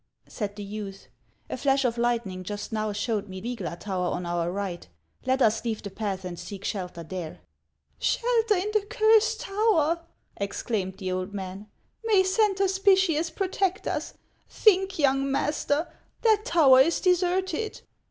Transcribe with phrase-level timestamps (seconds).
[0.27, 1.09] said the youth,"
[1.51, 4.87] a Hash of lightning just now showed me Vygla tower on our right;
[5.27, 7.41] let us leave the patli and seek shelter there.""
[7.99, 10.01] Shelter in the Cursed Tower!"
[10.37, 11.69] exclaimed the old man;"
[12.03, 14.15] may Saint Hospitius protect us!
[14.49, 15.87] Think, young master;
[16.23, 17.81] that tower is deserted."